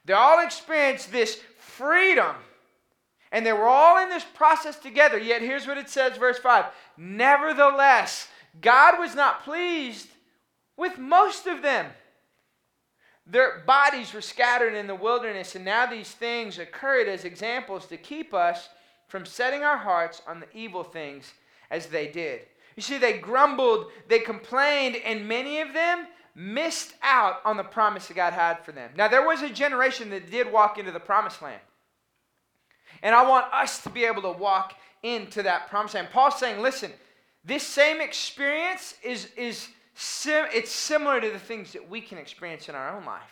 [0.04, 2.34] They all experienced this freedom.
[3.30, 5.18] And they were all in this process together.
[5.18, 6.64] Yet here's what it says, verse 5
[6.96, 8.26] Nevertheless,
[8.60, 10.08] God was not pleased
[10.76, 11.86] with most of them.
[13.30, 17.98] Their bodies were scattered in the wilderness, and now these things occurred as examples to
[17.98, 18.70] keep us
[19.06, 21.32] from setting our hearts on the evil things
[21.70, 22.40] as they did.
[22.74, 28.06] You see, they grumbled, they complained, and many of them missed out on the promise
[28.06, 28.92] that God had for them.
[28.96, 31.60] Now, there was a generation that did walk into the promised land.
[33.02, 36.08] And I want us to be able to walk into that promised land.
[36.12, 36.92] Paul's saying, listen,
[37.44, 42.68] this same experience is, is sim- it's similar to the things that we can experience
[42.68, 43.22] in our own life.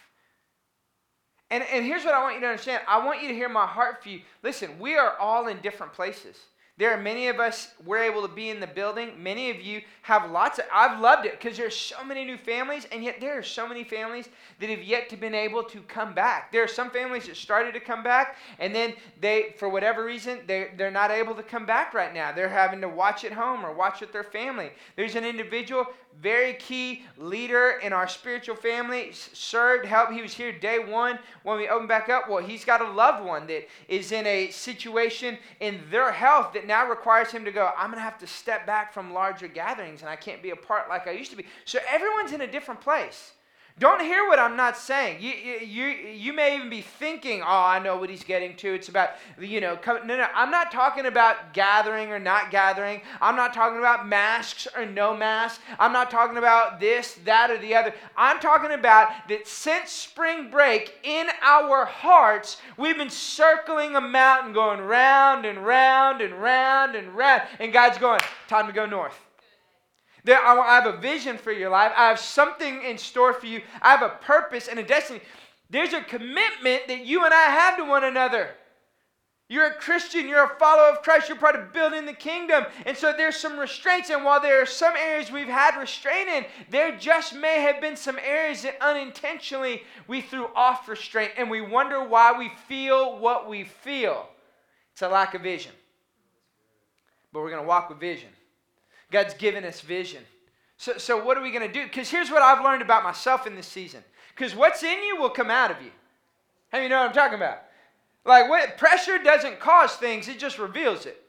[1.51, 2.83] And, and here's what I want you to understand.
[2.89, 4.23] I want you to hear my heart for you.
[4.43, 6.37] Listen, we are all in different places.
[6.79, 9.23] There are many of us, we're able to be in the building.
[9.23, 12.87] Many of you have lots of, I've loved it because there's so many new families,
[12.93, 14.29] and yet there are so many families
[14.61, 16.53] that have yet to been able to come back.
[16.53, 20.41] There are some families that started to come back, and then they, for whatever reason,
[20.47, 22.31] they, they're not able to come back right now.
[22.31, 24.71] They're having to watch at home or watch with their family.
[24.97, 25.87] There's an individual,
[26.21, 30.13] very key leader in our spiritual family, served, helped.
[30.13, 32.29] He was here day one when we opened back up.
[32.29, 36.67] Well, he's got a loved one that is in a situation in their health that
[36.67, 40.01] now requires him to go, I'm going to have to step back from larger gatherings
[40.01, 41.47] and I can't be a part like I used to be.
[41.65, 43.33] So everyone's in a different place.
[43.79, 45.21] Don't hear what I'm not saying.
[45.21, 48.73] You, you, you may even be thinking, oh, I know what he's getting to.
[48.73, 50.27] It's about, you know, come, no, no.
[50.35, 53.03] I'm not talking about gathering or not gathering.
[53.21, 55.63] I'm not talking about masks or no masks.
[55.79, 57.93] I'm not talking about this, that, or the other.
[58.17, 64.55] I'm talking about that since spring break in our hearts, we've been circling a mountain
[64.55, 67.43] going round and round and round and round.
[67.61, 69.26] And God's going, time to go north.
[70.29, 71.93] I have a vision for your life.
[71.97, 73.63] I have something in store for you.
[73.81, 75.21] I have a purpose and a destiny.
[75.71, 78.51] There's a commitment that you and I have to one another.
[79.49, 82.65] You're a Christian, you're a follower of Christ, you're part of building the kingdom.
[82.85, 84.11] And so there's some restraints.
[84.11, 87.97] And while there are some areas we've had restraint in, there just may have been
[87.97, 91.33] some areas that unintentionally we threw off restraint.
[91.37, 94.29] And we wonder why we feel what we feel.
[94.93, 95.73] It's a lack of vision.
[97.33, 98.31] But we're going to walk with vision.
[99.11, 100.23] God's given us vision.
[100.77, 101.85] So, so what are we going to do?
[101.85, 104.03] Because here's what I've learned about myself in this season.
[104.35, 105.91] Because what's in you will come out of you.
[106.71, 107.63] How you know what I'm talking about?
[108.25, 111.23] Like what pressure doesn't cause things, it just reveals it.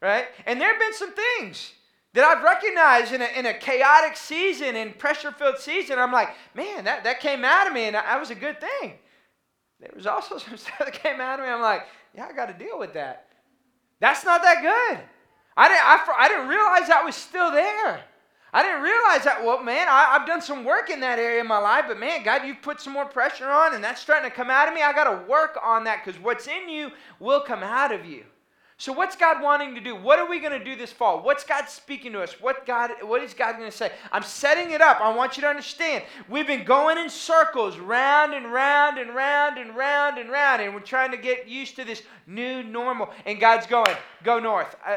[0.00, 0.26] Right?
[0.46, 1.72] And there have been some things
[2.14, 5.98] that I've recognized in a, in a chaotic season and pressure filled season.
[5.98, 8.94] I'm like, man, that, that came out of me and that was a good thing.
[9.80, 11.52] There was also some stuff that came out of me.
[11.52, 13.28] I'm like, yeah, I got to deal with that.
[14.00, 15.00] That's not that good.
[15.56, 18.04] I didn't, I, I didn't realize that was still there.
[18.54, 19.42] I didn't realize that.
[19.42, 22.22] Well, man, I, have done some work in that area of my life, but man,
[22.22, 24.82] God, you've put some more pressure on, and that's starting to come out of me.
[24.82, 28.24] I got to work on that because what's in you will come out of you.
[28.82, 29.94] So what's God wanting to do?
[29.94, 31.22] What are we going to do this fall?
[31.22, 32.40] What's God speaking to us?
[32.40, 33.92] What God what is God going to say?
[34.10, 35.00] I'm setting it up.
[35.00, 36.02] I want you to understand.
[36.28, 40.74] We've been going in circles round and round and round and round and round and
[40.74, 43.10] we're trying to get used to this new normal.
[43.24, 44.74] And God's going, go north.
[44.84, 44.96] Uh,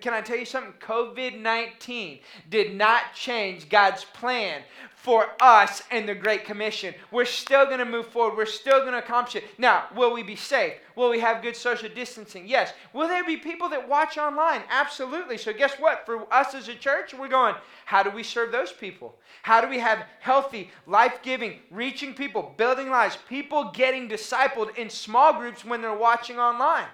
[0.00, 0.74] can I tell you something?
[0.74, 4.62] COVID-19 did not change God's plan
[5.06, 6.92] for us and the Great Commission.
[7.12, 8.36] We're still going to move forward.
[8.36, 9.44] We're still going to accomplish it.
[9.56, 10.72] Now, will we be safe?
[10.96, 12.48] Will we have good social distancing?
[12.48, 12.72] Yes.
[12.92, 14.62] Will there be people that watch online?
[14.68, 15.38] Absolutely.
[15.38, 16.04] So, guess what?
[16.06, 19.14] For us as a church, we're going, how do we serve those people?
[19.44, 24.90] How do we have healthy, life giving, reaching people, building lives, people getting discipled in
[24.90, 26.88] small groups when they're watching online?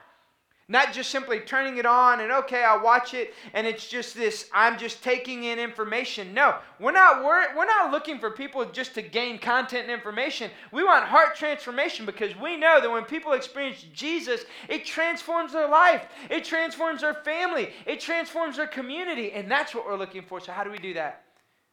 [0.72, 4.48] Not just simply turning it on and okay, I'll watch it and it's just this
[4.54, 6.32] I'm just taking in information.
[6.32, 10.50] No, we're not we're, we're not looking for people just to gain content and information.
[10.72, 15.68] We want heart transformation because we know that when people experience Jesus, it transforms their
[15.68, 16.06] life.
[16.30, 17.68] It transforms their family.
[17.84, 20.40] It transforms their community and that's what we're looking for.
[20.40, 21.24] So how do we do that?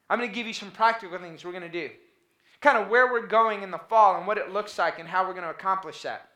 [0.10, 1.90] I'm going to give you some practical things we're going to do.
[2.60, 5.26] Kind of where we're going in the fall and what it looks like and how
[5.26, 6.28] we're going to accomplish that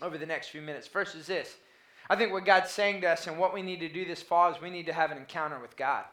[0.00, 0.86] over the next few minutes.
[0.86, 1.56] First is this
[2.10, 4.52] I think what God's saying to us and what we need to do this fall
[4.52, 6.04] is we need to have an encounter with God.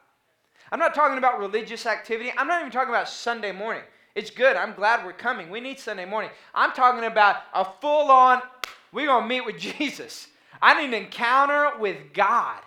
[0.72, 2.32] I'm not talking about religious activity.
[2.38, 3.82] I'm not even talking about Sunday morning.
[4.14, 4.56] It's good.
[4.56, 5.50] I'm glad we're coming.
[5.50, 6.30] We need Sunday morning.
[6.54, 8.44] I'm talking about a full on,
[8.92, 10.28] we're going to meet with Jesus.
[10.62, 12.62] I need an encounter with God.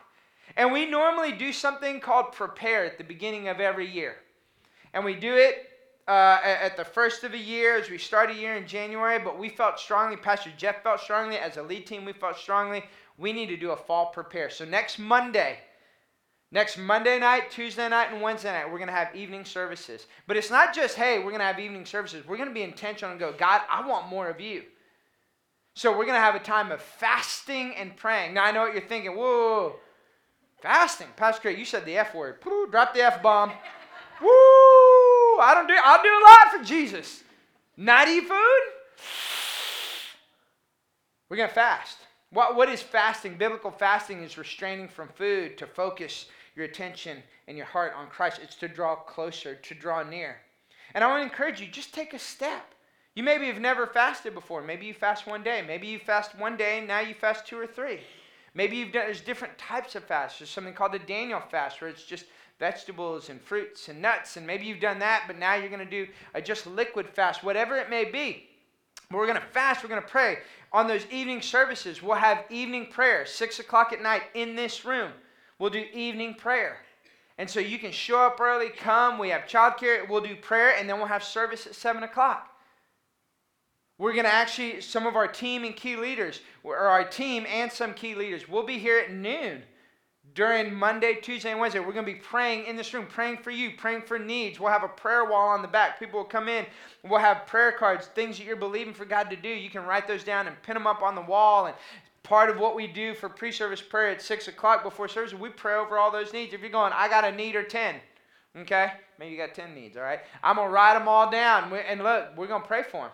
[0.57, 4.16] And we normally do something called prepare at the beginning of every year.
[4.93, 5.71] And we do it
[6.09, 9.38] uh, at the first of the year as we start a year in January, but
[9.38, 12.83] we felt strongly, Pastor Jeff felt strongly, as a lead team, we felt strongly
[13.20, 14.48] we need to do a fall prepare.
[14.48, 15.59] So next Monday,
[16.50, 20.06] next Monday night, Tuesday night, and Wednesday night, we're going to have evening services.
[20.26, 22.26] But it's not just, hey, we're going to have evening services.
[22.26, 24.62] We're going to be intentional and go, God, I want more of you.
[25.74, 28.35] So we're going to have a time of fasting and praying.
[28.35, 29.14] Now, I know what you're thinking.
[29.14, 29.76] Whoa,
[30.62, 31.09] fasting.
[31.16, 32.40] Pastor Craig, you said the F word.
[32.70, 33.50] Drop the F bomb.
[34.22, 34.28] Woo!
[34.28, 37.22] I don't do, I'll do a lot for Jesus.
[37.76, 38.61] Not eat food?
[41.28, 41.98] We're going to fast.
[42.33, 43.37] What, what is fasting?
[43.37, 48.40] Biblical fasting is restraining from food to focus your attention and your heart on Christ.
[48.43, 50.37] It's to draw closer, to draw near.
[50.95, 52.75] And I want to encourage you, just take a step.
[53.16, 54.62] You maybe have never fasted before.
[54.62, 55.62] Maybe you fast one day.
[55.66, 58.01] Maybe you fast one day and now you fast two or three.
[58.55, 60.38] Maybe you've done, there's different types of fasts.
[60.38, 62.27] There's something called the Daniel fast where it's just
[62.61, 64.37] vegetables and fruits and nuts.
[64.37, 67.43] And maybe you've done that, but now you're going to do a just liquid fast,
[67.43, 68.49] whatever it may be.
[69.12, 70.38] We're going to fast, we're going to pray.
[70.73, 75.11] On those evening services, we'll have evening prayer, 6 o'clock at night in this room.
[75.59, 76.79] We'll do evening prayer.
[77.37, 79.18] And so you can show up early, come.
[79.18, 80.09] We have childcare.
[80.09, 82.49] We'll do prayer, and then we'll have service at 7 o'clock.
[83.99, 87.70] We're going to actually, some of our team and key leaders, or our team and
[87.70, 89.62] some key leaders, will be here at noon
[90.35, 91.81] during Monday, Tuesday, and Wednesday.
[91.81, 94.61] We're going to be praying in this room, praying for you, praying for needs.
[94.61, 95.99] We'll have a prayer wall on the back.
[95.99, 96.66] People will come in.
[97.05, 99.49] We'll have prayer cards, things that you're believing for God to do.
[99.49, 101.66] You can write those down and pin them up on the wall.
[101.66, 101.75] And
[102.23, 105.49] part of what we do for pre service prayer at 6 o'clock before service, we
[105.49, 106.55] pray over all those needs.
[106.55, 107.97] If you're going, I got a need or 10,
[108.59, 108.93] okay?
[109.19, 110.21] Maybe you got 10 needs, all right?
[110.43, 111.73] I'm going to write them all down.
[111.73, 113.11] And look, we're going to pray for them.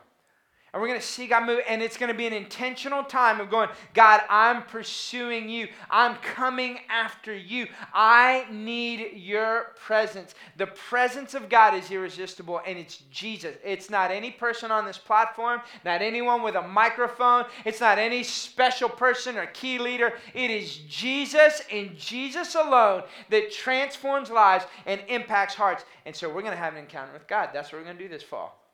[0.77, 1.61] And we're going to see God move.
[1.67, 5.69] And it's going to be an intentional time of going, God, I'm pursuing you.
[5.89, 7.69] I'm coming after you.
[7.95, 10.35] I need your presence.
[10.59, 13.57] The presence of God is irresistible, and it's Jesus.
[13.65, 17.47] It's not any person on this platform, not anyone with a microphone.
[17.65, 20.13] It's not any special person or key leader.
[20.35, 25.87] It is Jesus and Jesus alone that transforms lives and impacts hearts.
[26.05, 27.49] And so we're going to have an encounter with God.
[27.55, 28.66] That's what we're going to do this fall.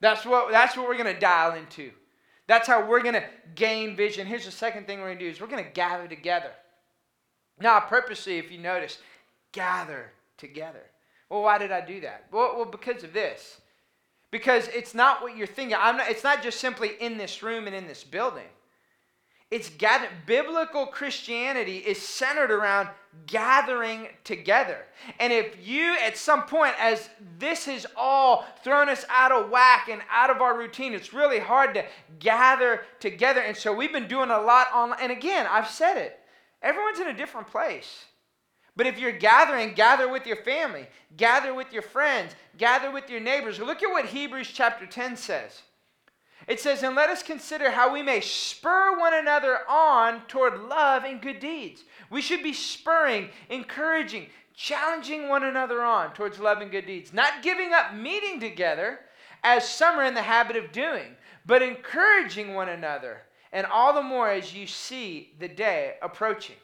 [0.00, 1.90] That's what, that's what we're going to dial into.
[2.46, 4.26] That's how we're going to gain vision.
[4.26, 6.50] Here's the second thing we're going to do is we're going to gather together.
[7.60, 8.98] Now, purposely, if you notice,
[9.52, 10.82] gather together.
[11.28, 12.26] Well, why did I do that?
[12.32, 13.60] Well, well because of this.
[14.30, 15.76] Because it's not what you're thinking.
[15.78, 18.44] I'm not, it's not just simply in this room and in this building.
[19.50, 19.70] It's.
[20.26, 22.88] Biblical Christianity is centered around
[23.26, 24.84] gathering together.
[25.18, 27.08] And if you, at some point, as
[27.38, 31.38] this has all thrown us out of whack and out of our routine, it's really
[31.38, 31.84] hard to
[32.18, 33.40] gather together.
[33.40, 34.98] And so we've been doing a lot online.
[35.00, 36.18] And again, I've said it
[36.62, 38.04] everyone's in a different place.
[38.76, 43.20] But if you're gathering, gather with your family, gather with your friends, gather with your
[43.20, 43.58] neighbors.
[43.58, 45.62] Look at what Hebrews chapter 10 says.
[46.48, 51.04] It says, And let us consider how we may spur one another on toward love
[51.04, 51.84] and good deeds.
[52.10, 57.12] We should be spurring, encouraging, challenging one another on towards love and good deeds.
[57.12, 59.00] Not giving up meeting together,
[59.44, 64.02] as some are in the habit of doing, but encouraging one another, and all the
[64.02, 66.56] more as you see the day approaching.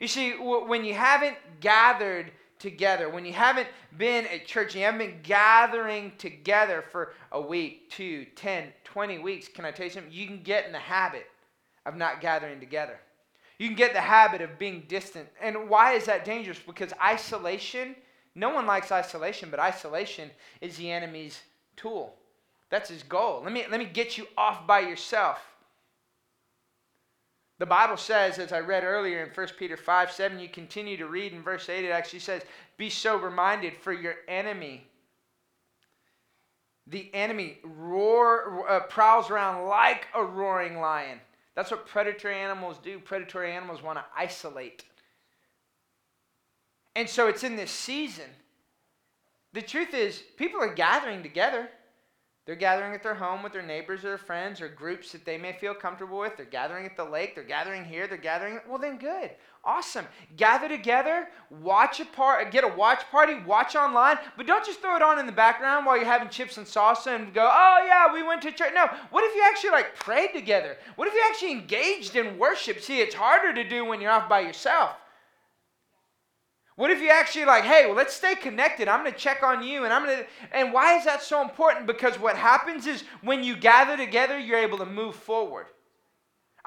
[0.00, 4.98] You see, when you haven't gathered together, when you haven't been at church, you haven't
[4.98, 10.12] been gathering together for a week, two, ten, 20 weeks, can I tell you something?
[10.12, 11.26] You can get in the habit
[11.84, 12.98] of not gathering together.
[13.58, 15.28] You can get the habit of being distant.
[15.40, 16.58] And why is that dangerous?
[16.58, 17.96] Because isolation,
[18.34, 21.40] no one likes isolation, but isolation is the enemy's
[21.76, 22.14] tool.
[22.70, 23.42] That's his goal.
[23.42, 25.38] Let me, let me get you off by yourself.
[27.58, 31.06] The Bible says, as I read earlier in 1 Peter 5 7, you continue to
[31.06, 32.42] read in verse 8, it actually says,
[32.76, 34.86] Be sober minded, for your enemy
[36.86, 41.18] the enemy roar, uh, prowls around like a roaring lion.
[41.54, 42.98] That's what predatory animals do.
[43.00, 44.84] Predatory animals want to isolate.
[46.94, 48.30] And so it's in this season.
[49.52, 51.68] The truth is, people are gathering together.
[52.46, 55.52] They're gathering at their home with their neighbors or friends or groups that they may
[55.52, 56.36] feel comfortable with.
[56.36, 57.34] They're gathering at the lake.
[57.34, 58.06] They're gathering here.
[58.06, 58.60] They're gathering.
[58.68, 59.32] Well, then good.
[59.64, 60.06] Awesome.
[60.36, 64.94] Gather together, watch a part, get a watch party, watch online, but don't just throw
[64.94, 68.12] it on in the background while you're having chips and salsa and go, oh yeah,
[68.12, 68.70] we went to church.
[68.72, 68.86] No.
[69.10, 70.76] What if you actually like prayed together?
[70.94, 72.80] What if you actually engaged in worship?
[72.80, 74.92] See, it's harder to do when you're off by yourself.
[76.76, 78.86] What if you actually like, hey, well, let's stay connected.
[78.86, 80.26] I'm going to check on you, and I'm going to.
[80.52, 81.86] And why is that so important?
[81.86, 85.66] Because what happens is when you gather together, you're able to move forward.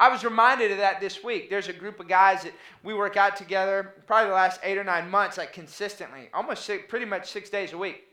[0.00, 1.48] I was reminded of that this week.
[1.48, 4.84] There's a group of guys that we work out together probably the last eight or
[4.84, 8.04] nine months, like consistently, almost six, pretty much six days a week.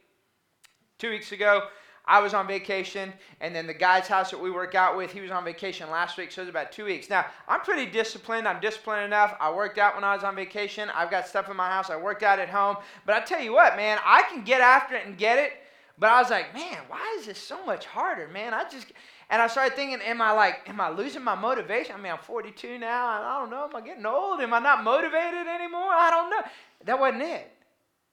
[0.99, 1.63] Two weeks ago,
[2.07, 5.19] I was on vacation, and then the guy's house that we work out with, he
[5.19, 7.09] was on vacation last week, so it was about two weeks.
[7.09, 8.47] Now, I'm pretty disciplined.
[8.47, 9.35] I'm disciplined enough.
[9.41, 10.89] I worked out when I was on vacation.
[10.95, 11.89] I've got stuff in my house.
[11.89, 12.77] I worked out at home.
[13.05, 15.51] But I tell you what, man, I can get after it and get it.
[15.99, 18.53] But I was like, man, why is this so much harder, man?
[18.53, 18.93] I just,
[19.29, 21.95] and I started thinking, am I like, am I losing my motivation?
[21.95, 23.07] I mean, I'm 42 now.
[23.07, 23.65] I don't know.
[23.65, 24.39] Am I getting old?
[24.39, 25.89] Am I not motivated anymore?
[25.89, 26.41] I don't know.
[26.85, 27.51] That wasn't it.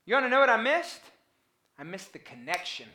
[0.07, 1.01] You want to know what I missed?
[1.79, 2.87] I missed the connection.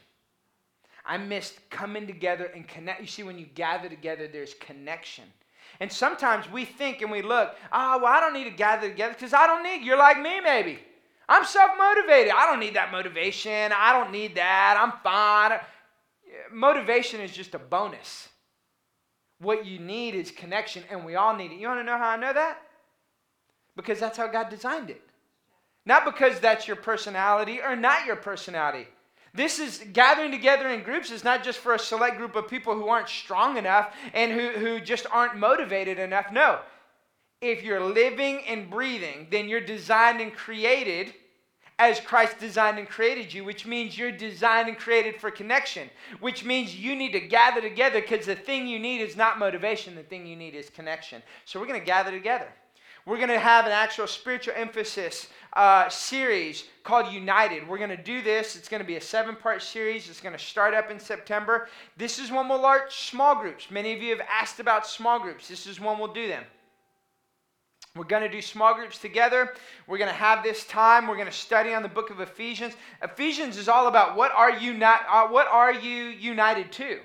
[1.09, 3.01] I missed coming together and connect.
[3.01, 5.23] You see, when you gather together, there's connection.
[5.79, 9.15] And sometimes we think and we look, oh, well, I don't need to gather together
[9.15, 10.77] because I don't need, you're like me maybe.
[11.27, 12.31] I'm self motivated.
[12.35, 13.71] I don't need that motivation.
[13.75, 14.77] I don't need that.
[14.79, 15.59] I'm fine.
[16.51, 18.29] Motivation is just a bonus.
[19.39, 21.59] What you need is connection, and we all need it.
[21.59, 22.61] You want to know how I know that?
[23.75, 25.01] Because that's how God designed it.
[25.85, 28.87] Not because that's your personality or not your personality.
[29.33, 32.73] This is gathering together in groups is not just for a select group of people
[32.73, 36.31] who aren't strong enough and who, who just aren't motivated enough.
[36.31, 36.59] No.
[37.41, 41.13] If you're living and breathing, then you're designed and created
[41.79, 46.43] as Christ designed and created you, which means you're designed and created for connection, which
[46.43, 50.03] means you need to gather together because the thing you need is not motivation, the
[50.03, 51.23] thing you need is connection.
[51.45, 52.49] So we're going to gather together.
[53.09, 57.67] We're going to have an actual spiritual emphasis uh, series called United.
[57.67, 58.55] We're going to do this.
[58.55, 60.07] It's going to be a seven part series.
[60.07, 61.69] It's going to start up in September.
[61.97, 63.71] This is when we'll launch small groups.
[63.71, 65.47] Many of you have asked about small groups.
[65.47, 66.43] This is when we'll do them.
[67.95, 69.55] We're going to do small groups together.
[69.87, 71.07] We're going to have this time.
[71.07, 72.75] We're going to study on the book of Ephesians.
[73.01, 76.99] Ephesians is all about what are you not, uh, what are you united to?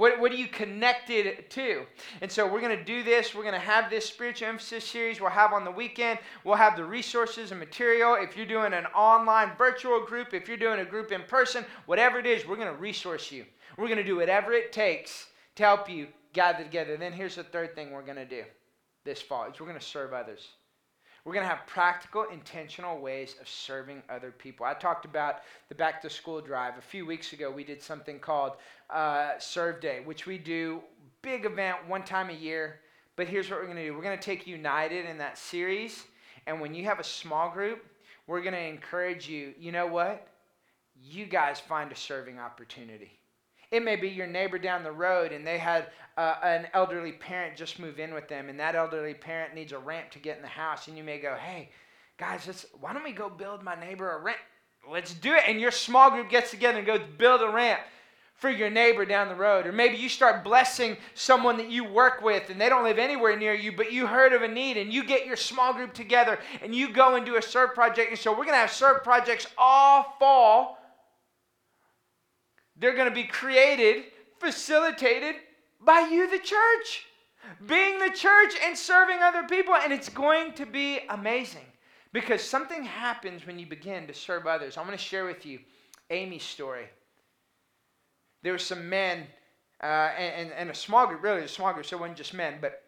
[0.00, 1.84] What, what are you connected to?
[2.22, 3.34] And so we're going to do this.
[3.34, 6.18] We're going to have this spiritual emphasis series we'll have on the weekend.
[6.42, 8.14] We'll have the resources and material.
[8.14, 12.18] If you're doing an online virtual group, if you're doing a group in person, whatever
[12.18, 13.44] it is, we're going to resource you.
[13.76, 15.26] We're going to do whatever it takes
[15.56, 16.96] to help you gather together.
[16.96, 18.44] Then here's the third thing we're going to do
[19.04, 20.48] this fall is we're going to serve others.
[21.24, 24.64] We're going to have practical, intentional ways of serving other people.
[24.64, 26.78] I talked about the back to school drive.
[26.78, 28.52] A few weeks ago, we did something called
[28.88, 30.80] uh, Serve Day, which we do,
[31.20, 32.80] big event one time a year.
[33.16, 36.04] But here's what we're going to do we're going to take United in that series.
[36.46, 37.84] And when you have a small group,
[38.26, 39.52] we're going to encourage you.
[39.58, 40.26] You know what?
[41.02, 43.19] You guys find a serving opportunity.
[43.70, 47.56] It may be your neighbor down the road and they had uh, an elderly parent
[47.56, 50.42] just move in with them, and that elderly parent needs a ramp to get in
[50.42, 50.86] the house.
[50.86, 51.70] And you may go, hey,
[52.18, 54.38] guys, let's, why don't we go build my neighbor a ramp?
[54.90, 55.44] Let's do it.
[55.46, 57.80] And your small group gets together and goes build a ramp
[58.34, 59.66] for your neighbor down the road.
[59.66, 63.38] Or maybe you start blessing someone that you work with and they don't live anywhere
[63.38, 66.38] near you, but you heard of a need and you get your small group together
[66.62, 68.10] and you go and do a serve project.
[68.10, 70.78] And so we're going to have serve projects all fall
[72.80, 74.04] they're going to be created,
[74.38, 75.36] facilitated
[75.80, 77.06] by you, the church.
[77.66, 79.74] Being the church and serving other people.
[79.74, 81.66] And it's going to be amazing
[82.12, 84.76] because something happens when you begin to serve others.
[84.76, 85.60] I'm going to share with you
[86.10, 86.86] Amy's story.
[88.42, 89.26] There were some men
[89.82, 92.58] uh, and, and, a small group, really a small group, so it wasn't just men,
[92.60, 92.82] but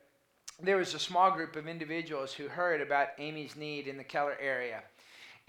[0.63, 4.37] there was a small group of individuals who heard about Amy's need in the Keller
[4.41, 4.83] area.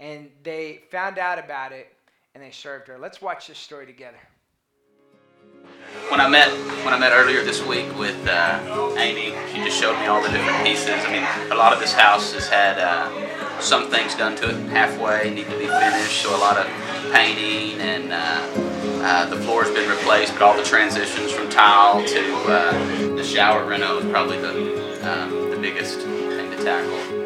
[0.00, 1.94] And they found out about it
[2.34, 2.98] and they served her.
[2.98, 4.18] Let's watch this story together.
[6.10, 6.50] When I met
[6.84, 10.28] when I met earlier this week with uh, Amy, she just showed me all the
[10.28, 10.90] different pieces.
[10.90, 14.68] I mean, a lot of this house has had uh, some things done to it
[14.68, 16.22] halfway, need to be finished.
[16.22, 16.66] So a lot of
[17.12, 18.40] painting and uh,
[19.02, 23.64] uh the floor's been replaced, but all the transitions from tile to uh, the shower
[23.66, 24.52] reno is probably the
[25.10, 27.24] um, the biggest thing to tackle.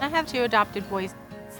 [0.00, 1.14] I have two adopted boys.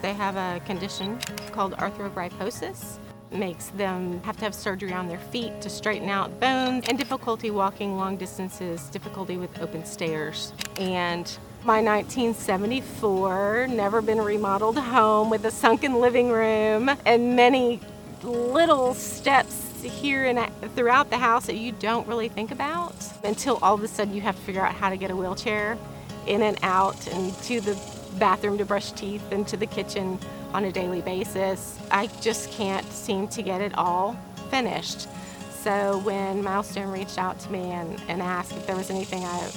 [0.05, 1.19] They have a condition
[1.53, 2.99] called arthrogryposis.
[3.33, 7.51] Makes them have to have surgery on their feet to straighten out bones and difficulty
[7.51, 10.53] walking long distances, difficulty with open stairs.
[10.77, 11.25] And
[11.65, 17.81] my 1974, never been remodeled home with a sunken living room and many
[18.23, 20.39] little steps here and
[20.77, 22.95] throughout the house that you don't really think about
[23.25, 25.79] until all of a sudden you have to figure out how to get a wheelchair
[26.27, 27.75] in and out and to the
[28.19, 30.19] bathroom to brush teeth and to the kitchen
[30.53, 31.79] on a daily basis.
[31.91, 34.17] I just can't seem to get it all
[34.51, 35.09] finished.
[35.51, 39.51] So when Milestone reached out to me and, and asked if there was anything I,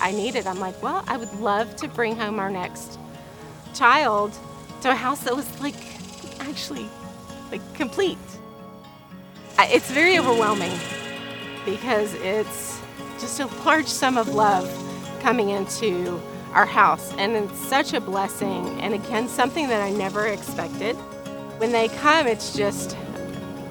[0.00, 2.98] I needed, I'm like, well, I would love to bring home our next
[3.74, 4.36] child
[4.82, 5.76] to a house that was like
[6.40, 6.88] actually
[7.50, 8.18] like complete.
[9.58, 10.76] It's very overwhelming
[11.64, 12.80] because it's
[13.20, 14.68] just a large sum of love
[15.22, 16.20] coming into
[16.52, 17.12] our house.
[17.18, 18.80] And it's such a blessing.
[18.80, 20.94] And again, something that I never expected.
[21.58, 22.96] When they come, it's just,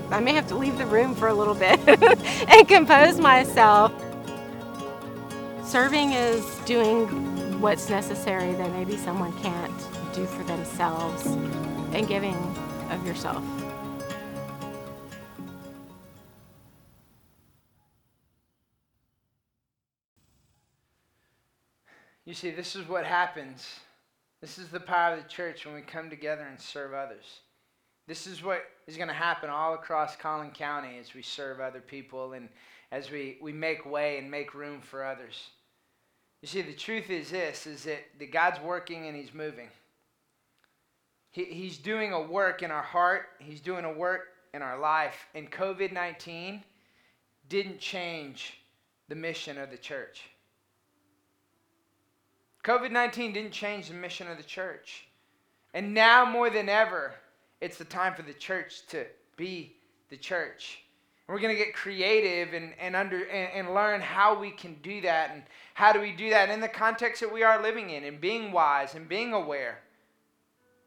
[0.09, 1.79] I may have to leave the room for a little bit
[2.49, 3.91] and compose myself.
[5.65, 9.71] Serving is doing what's necessary that maybe someone can't
[10.13, 11.25] do for themselves
[11.93, 12.35] and giving
[12.89, 13.43] of yourself.
[22.25, 23.79] You see, this is what happens.
[24.41, 27.41] This is the power of the church when we come together and serve others.
[28.07, 31.79] This is what is going to happen all across Collin County as we serve other
[31.79, 32.49] people and
[32.91, 35.49] as we, we make way and make room for others.
[36.41, 39.69] You see, the truth is this, is that, that God's working and he's moving.
[41.29, 43.27] He, he's doing a work in our heart.
[43.39, 45.27] He's doing a work in our life.
[45.35, 46.63] And COVID-19
[47.47, 48.59] didn't change
[49.07, 50.23] the mission of the church.
[52.63, 55.07] COVID 19 didn't change the mission of the church.
[55.73, 57.13] And now more than ever,
[57.59, 59.05] it's the time for the church to
[59.37, 59.75] be
[60.09, 60.83] the church.
[61.27, 64.99] We're going to get creative and, and, under, and, and learn how we can do
[65.01, 65.43] that and
[65.73, 68.51] how do we do that in the context that we are living in and being
[68.51, 69.79] wise and being aware,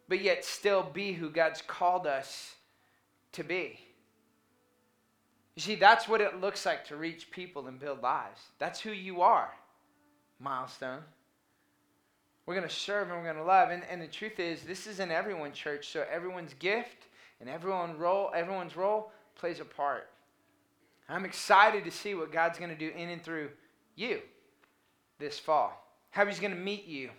[0.07, 2.57] but yet still be who God's called us
[3.33, 3.81] to be.
[5.55, 8.41] You see, that's what it looks like to reach people and build lives.
[8.59, 9.49] That's who you are,
[10.39, 11.05] milestone.
[12.47, 13.71] We're going to serve and we're going to love.
[13.71, 17.07] And, and the truth is, this is in everyone's church, so everyone's gift
[17.41, 20.09] and everyone role, everyone's role plays a part.
[21.09, 23.51] I'm excited to see what God's going to do in and through
[23.97, 24.21] you
[25.19, 25.87] this fall.
[26.11, 27.11] How He's going to meet you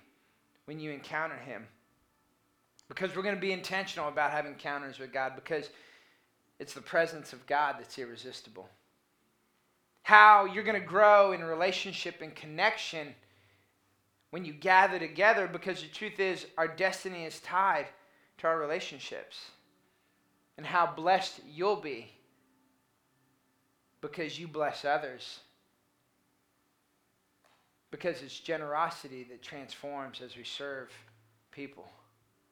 [0.65, 1.65] when you encounter Him.
[2.87, 5.69] Because we're going to be intentional about having encounters with God because
[6.59, 8.69] it's the presence of God that's irresistible.
[10.03, 13.15] How you're going to grow in relationship and connection
[14.35, 17.85] when you gather together because the truth is, our destiny is tied
[18.37, 19.39] to our relationships.
[20.57, 22.11] And how blessed you'll be
[24.01, 25.39] because you bless others.
[27.91, 30.89] Because it's generosity that transforms as we serve
[31.51, 31.89] people.